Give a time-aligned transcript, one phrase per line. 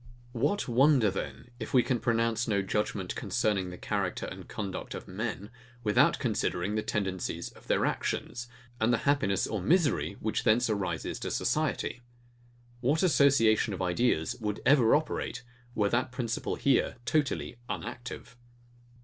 [0.31, 5.07] ]What wonder, then, if we can pronounce no judgement concerning the character and conduct of
[5.07, 5.51] men,
[5.83, 8.47] without considering the tendencies of their actions,
[8.79, 12.01] and the happiness or misery which thence arises to society?
[12.79, 15.43] What association of ideas would ever operate,
[15.75, 18.35] were that principle here totally unactive.